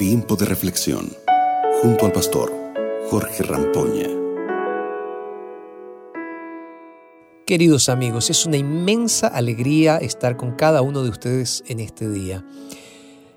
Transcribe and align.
Tiempo 0.00 0.34
de 0.34 0.46
reflexión 0.46 1.12
junto 1.82 2.06
al 2.06 2.12
pastor 2.12 2.50
Jorge 3.10 3.42
Rampoña. 3.42 4.08
Queridos 7.44 7.90
amigos, 7.90 8.30
es 8.30 8.46
una 8.46 8.56
inmensa 8.56 9.26
alegría 9.26 9.98
estar 9.98 10.38
con 10.38 10.52
cada 10.52 10.80
uno 10.80 11.02
de 11.02 11.10
ustedes 11.10 11.62
en 11.66 11.80
este 11.80 12.08
día. 12.08 12.46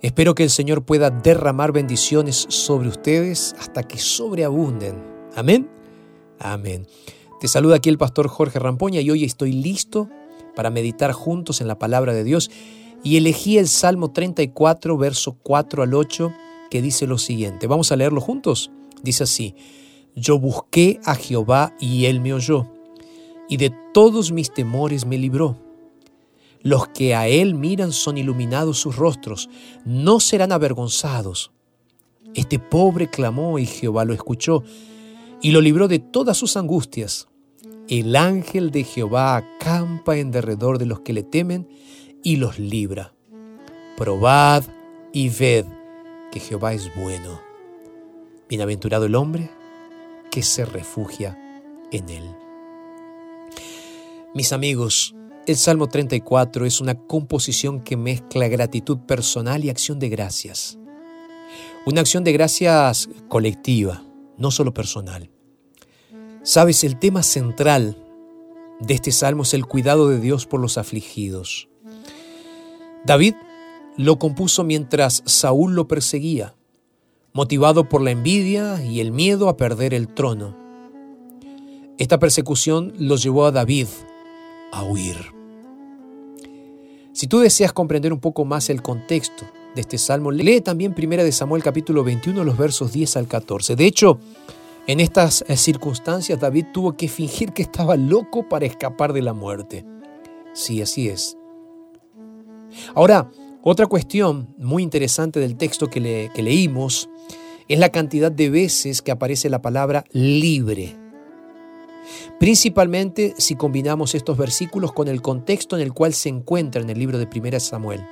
Espero 0.00 0.34
que 0.34 0.44
el 0.44 0.48
Señor 0.48 0.82
pueda 0.86 1.10
derramar 1.10 1.72
bendiciones 1.72 2.46
sobre 2.48 2.88
ustedes 2.88 3.54
hasta 3.58 3.82
que 3.82 3.98
sobreabunden. 3.98 4.94
Amén. 5.34 5.68
Amén. 6.38 6.86
Te 7.38 7.48
saluda 7.48 7.76
aquí 7.76 7.90
el 7.90 7.98
pastor 7.98 8.28
Jorge 8.28 8.58
Rampoña 8.58 9.02
y 9.02 9.10
hoy 9.10 9.24
estoy 9.24 9.52
listo 9.52 10.08
para 10.54 10.70
meditar 10.70 11.12
juntos 11.12 11.60
en 11.60 11.68
la 11.68 11.78
palabra 11.78 12.14
de 12.14 12.24
Dios 12.24 12.50
y 13.04 13.18
elegí 13.18 13.58
el 13.58 13.68
Salmo 13.68 14.10
34, 14.10 14.96
verso 14.96 15.36
4 15.42 15.82
al 15.82 15.92
8, 15.92 16.32
que 16.70 16.82
dice 16.82 17.06
lo 17.06 17.18
siguiente. 17.18 17.66
Vamos 17.66 17.92
a 17.92 17.96
leerlo 17.96 18.20
juntos. 18.20 18.70
Dice 19.02 19.24
así, 19.24 19.54
yo 20.14 20.38
busqué 20.38 21.00
a 21.04 21.14
Jehová 21.14 21.74
y 21.78 22.06
él 22.06 22.20
me 22.20 22.32
oyó, 22.32 22.66
y 23.48 23.58
de 23.58 23.72
todos 23.92 24.32
mis 24.32 24.52
temores 24.52 25.04
me 25.04 25.18
libró. 25.18 25.58
Los 26.62 26.88
que 26.88 27.14
a 27.14 27.28
él 27.28 27.54
miran 27.54 27.92
son 27.92 28.18
iluminados 28.18 28.78
sus 28.78 28.96
rostros, 28.96 29.48
no 29.84 30.18
serán 30.18 30.52
avergonzados. 30.52 31.52
Este 32.34 32.58
pobre 32.58 33.08
clamó 33.08 33.58
y 33.58 33.66
Jehová 33.66 34.04
lo 34.04 34.14
escuchó 34.14 34.64
y 35.42 35.52
lo 35.52 35.60
libró 35.60 35.86
de 35.86 35.98
todas 35.98 36.36
sus 36.36 36.56
angustias. 36.56 37.28
El 37.88 38.16
ángel 38.16 38.72
de 38.72 38.84
Jehová 38.84 39.36
acampa 39.36 40.16
en 40.16 40.32
derredor 40.32 40.78
de 40.78 40.86
los 40.86 41.00
que 41.00 41.12
le 41.12 41.22
temen 41.22 41.68
y 42.22 42.36
los 42.36 42.58
libra. 42.58 43.14
Probad 43.96 44.64
y 45.12 45.28
ved 45.28 45.66
que 46.36 46.40
Jehová 46.40 46.74
es 46.74 46.94
bueno. 46.94 47.40
Bienaventurado 48.46 49.06
el 49.06 49.14
hombre 49.14 49.48
que 50.30 50.42
se 50.42 50.66
refugia 50.66 51.34
en 51.90 52.10
él. 52.10 52.24
Mis 54.34 54.52
amigos, 54.52 55.14
el 55.46 55.56
Salmo 55.56 55.88
34 55.88 56.66
es 56.66 56.82
una 56.82 56.94
composición 56.94 57.80
que 57.80 57.96
mezcla 57.96 58.48
gratitud 58.48 58.98
personal 58.98 59.64
y 59.64 59.70
acción 59.70 59.98
de 59.98 60.10
gracias. 60.10 60.76
Una 61.86 62.02
acción 62.02 62.22
de 62.22 62.34
gracias 62.34 63.08
colectiva, 63.28 64.04
no 64.36 64.50
solo 64.50 64.74
personal. 64.74 65.30
Sabes, 66.42 66.84
el 66.84 66.98
tema 66.98 67.22
central 67.22 67.96
de 68.80 68.92
este 68.92 69.10
salmo 69.10 69.44
es 69.44 69.54
el 69.54 69.64
cuidado 69.64 70.10
de 70.10 70.20
Dios 70.20 70.44
por 70.44 70.60
los 70.60 70.76
afligidos. 70.76 71.70
David 73.06 73.36
lo 73.96 74.18
compuso 74.18 74.64
mientras 74.64 75.22
Saúl 75.26 75.74
lo 75.74 75.88
perseguía, 75.88 76.54
motivado 77.32 77.88
por 77.88 78.02
la 78.02 78.10
envidia 78.10 78.82
y 78.84 79.00
el 79.00 79.12
miedo 79.12 79.48
a 79.48 79.56
perder 79.56 79.94
el 79.94 80.08
trono. 80.08 80.56
Esta 81.98 82.18
persecución 82.18 82.92
lo 82.98 83.16
llevó 83.16 83.46
a 83.46 83.52
David 83.52 83.86
a 84.72 84.84
huir. 84.84 85.16
Si 87.12 87.26
tú 87.26 87.38
deseas 87.38 87.72
comprender 87.72 88.12
un 88.12 88.20
poco 88.20 88.44
más 88.44 88.68
el 88.68 88.82
contexto 88.82 89.46
de 89.74 89.80
este 89.80 89.96
salmo, 89.96 90.30
lee 90.30 90.60
también 90.60 90.94
1 90.96 91.16
de 91.16 91.32
Samuel 91.32 91.62
capítulo 91.62 92.04
21 92.04 92.44
los 92.44 92.58
versos 92.58 92.92
10 92.92 93.16
al 93.16 93.26
14. 93.26 93.74
De 93.76 93.86
hecho, 93.86 94.20
en 94.86 95.00
estas 95.00 95.42
eh, 95.48 95.56
circunstancias 95.56 96.38
David 96.38 96.66
tuvo 96.74 96.94
que 96.96 97.08
fingir 97.08 97.54
que 97.54 97.62
estaba 97.62 97.96
loco 97.96 98.46
para 98.48 98.66
escapar 98.66 99.14
de 99.14 99.22
la 99.22 99.32
muerte. 99.32 99.86
Sí, 100.52 100.82
así 100.82 101.08
es. 101.08 101.38
Ahora, 102.94 103.30
otra 103.68 103.88
cuestión 103.88 104.54
muy 104.58 104.84
interesante 104.84 105.40
del 105.40 105.56
texto 105.56 105.88
que, 105.88 106.30
leímos 106.36 107.10
es 107.66 107.80
la 107.80 107.88
cantidad 107.88 108.30
de 108.30 108.48
veces 108.48 109.02
que 109.02 109.10
aparece 109.10 109.50
la 109.50 109.60
palabra 109.60 110.04
libre. 110.12 110.94
Principalmente 112.38 113.34
si 113.38 113.56
combinamos 113.56 114.14
estos 114.14 114.38
versículos 114.38 114.92
con 114.92 115.08
el 115.08 115.20
contexto 115.20 115.74
en 115.74 115.82
el 115.82 115.92
cual 115.92 116.14
se 116.14 116.28
encuentra 116.28 116.80
en 116.80 116.90
el 116.90 116.98
libro 117.00 117.18
de 117.18 117.26
1 117.26 117.58
Samuel. 117.58 118.06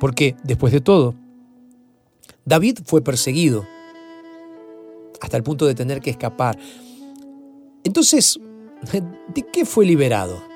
Porque, 0.00 0.34
después 0.42 0.72
de 0.72 0.80
todo, 0.80 1.14
David 2.44 2.80
fue 2.84 3.02
perseguido 3.02 3.68
hasta 5.20 5.36
el 5.36 5.44
punto 5.44 5.64
de 5.64 5.76
tener 5.76 6.00
que 6.00 6.10
escapar. 6.10 6.58
Entonces, 7.84 8.40
¿de 9.32 9.46
qué 9.52 9.64
fue 9.64 9.86
liberado? 9.86 10.49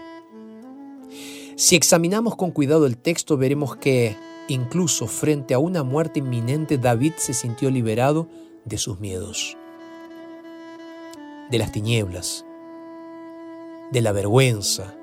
Si 1.56 1.76
examinamos 1.76 2.34
con 2.34 2.50
cuidado 2.50 2.84
el 2.84 2.96
texto, 2.96 3.36
veremos 3.36 3.76
que 3.76 4.16
incluso 4.48 5.06
frente 5.06 5.54
a 5.54 5.60
una 5.60 5.84
muerte 5.84 6.18
inminente, 6.18 6.78
David 6.78 7.12
se 7.16 7.32
sintió 7.32 7.70
liberado 7.70 8.28
de 8.64 8.76
sus 8.76 8.98
miedos, 8.98 9.56
de 11.50 11.58
las 11.58 11.70
tinieblas, 11.70 12.44
de 13.92 14.00
la 14.00 14.10
vergüenza, 14.10 14.96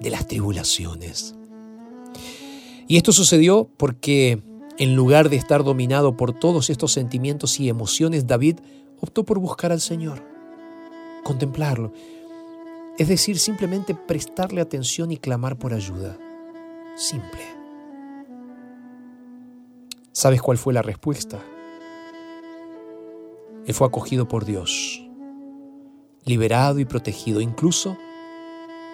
de 0.00 0.10
las 0.10 0.26
tribulaciones. 0.26 1.34
Y 2.86 2.98
esto 2.98 3.12
sucedió 3.12 3.70
porque 3.78 4.42
en 4.76 4.96
lugar 4.96 5.30
de 5.30 5.36
estar 5.36 5.64
dominado 5.64 6.14
por 6.14 6.38
todos 6.38 6.68
estos 6.68 6.92
sentimientos 6.92 7.58
y 7.58 7.70
emociones, 7.70 8.26
David 8.26 8.58
optó 9.00 9.24
por 9.24 9.38
buscar 9.38 9.72
al 9.72 9.80
Señor, 9.80 10.22
contemplarlo 11.24 11.92
es 13.00 13.08
decir, 13.08 13.38
simplemente 13.38 13.94
prestarle 13.94 14.60
atención 14.60 15.10
y 15.10 15.16
clamar 15.16 15.58
por 15.58 15.72
ayuda. 15.72 16.18
Simple. 16.96 17.40
¿Sabes 20.12 20.42
cuál 20.42 20.58
fue 20.58 20.74
la 20.74 20.82
respuesta? 20.82 21.38
Él 23.64 23.72
fue 23.72 23.86
acogido 23.86 24.28
por 24.28 24.44
Dios, 24.44 25.02
liberado 26.26 26.78
y 26.78 26.84
protegido, 26.84 27.40
incluso 27.40 27.96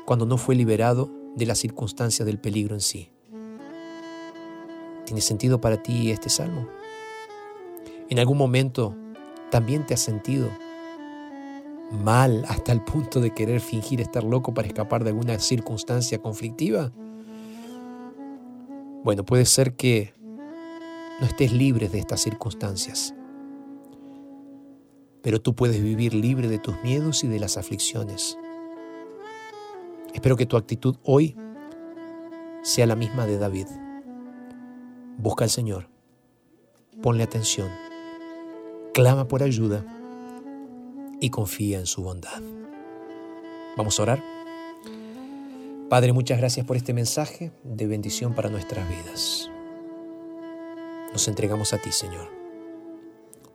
cuando 0.04 0.24
no 0.24 0.38
fue 0.38 0.54
liberado 0.54 1.10
de 1.34 1.46
las 1.46 1.58
circunstancias 1.58 2.24
del 2.24 2.38
peligro 2.38 2.76
en 2.76 2.82
sí. 2.82 3.10
¿Tiene 5.04 5.20
sentido 5.20 5.60
para 5.60 5.82
ti 5.82 6.12
este 6.12 6.28
salmo? 6.28 6.68
¿En 8.08 8.20
algún 8.20 8.38
momento 8.38 8.94
también 9.50 9.84
te 9.84 9.94
has 9.94 10.00
sentido 10.00 10.48
mal 11.90 12.44
hasta 12.48 12.72
el 12.72 12.82
punto 12.82 13.20
de 13.20 13.32
querer 13.32 13.60
fingir 13.60 14.00
estar 14.00 14.24
loco 14.24 14.52
para 14.54 14.68
escapar 14.68 15.04
de 15.04 15.10
alguna 15.10 15.38
circunstancia 15.38 16.18
conflictiva? 16.18 16.92
Bueno, 19.04 19.24
puede 19.24 19.44
ser 19.44 19.76
que 19.76 20.14
no 21.20 21.26
estés 21.26 21.52
libre 21.52 21.88
de 21.88 21.98
estas 21.98 22.20
circunstancias, 22.22 23.14
pero 25.22 25.40
tú 25.40 25.54
puedes 25.54 25.82
vivir 25.82 26.14
libre 26.14 26.48
de 26.48 26.58
tus 26.58 26.74
miedos 26.82 27.24
y 27.24 27.28
de 27.28 27.38
las 27.38 27.56
aflicciones. 27.56 28.36
Espero 30.12 30.36
que 30.36 30.46
tu 30.46 30.56
actitud 30.56 30.96
hoy 31.04 31.36
sea 32.62 32.86
la 32.86 32.96
misma 32.96 33.26
de 33.26 33.38
David. 33.38 33.66
Busca 35.18 35.44
al 35.44 35.50
Señor, 35.50 35.88
ponle 37.00 37.22
atención, 37.22 37.70
clama 38.92 39.28
por 39.28 39.42
ayuda 39.42 39.84
y 41.20 41.30
confía 41.30 41.78
en 41.78 41.86
su 41.86 42.02
bondad. 42.02 42.42
Vamos 43.76 43.98
a 43.98 44.02
orar. 44.02 44.24
Padre, 45.88 46.12
muchas 46.12 46.38
gracias 46.38 46.66
por 46.66 46.76
este 46.76 46.92
mensaje 46.92 47.52
de 47.62 47.86
bendición 47.86 48.34
para 48.34 48.48
nuestras 48.48 48.88
vidas. 48.88 49.50
Nos 51.12 51.28
entregamos 51.28 51.72
a 51.72 51.78
ti, 51.78 51.92
Señor. 51.92 52.28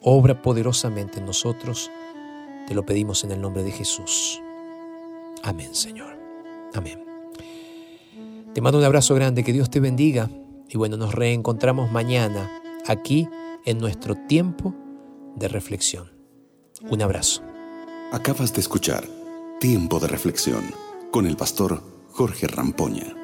Obra 0.02 0.42
poderosamente 0.42 1.20
en 1.20 1.26
nosotros. 1.26 1.92
Te 2.68 2.74
lo 2.74 2.86
pedimos 2.86 3.24
en 3.24 3.32
el 3.32 3.42
nombre 3.42 3.64
de 3.64 3.72
Jesús. 3.72 4.42
Amén, 5.44 5.76
Señor. 5.76 6.18
Amén. 6.74 7.04
Te 8.54 8.62
mando 8.62 8.80
un 8.80 8.86
abrazo 8.86 9.14
grande, 9.16 9.44
que 9.44 9.54
Dios 9.54 9.70
te 9.70 9.80
bendiga. 9.80 10.30
Y 10.70 10.78
bueno, 10.78 10.98
nos 10.98 11.14
reencontramos 11.14 11.92
mañana 11.92 12.50
aquí 12.88 13.28
en 13.66 13.78
nuestro 13.78 14.16
tiempo 14.16 14.74
de 15.36 15.48
reflexión. 15.48 16.12
Un 16.90 17.02
abrazo. 17.02 17.51
Acabas 18.12 18.54
de 18.54 18.60
escuchar 18.60 19.06
Tiempo 19.62 20.02
de 20.02 20.10
Reflexión 20.10 20.66
con 21.12 21.26
el 21.26 21.38
pastor 21.38 21.82
Jorge 22.12 22.46
Rampoña. 22.46 23.21